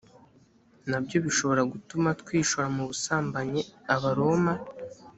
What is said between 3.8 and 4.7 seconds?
abaroma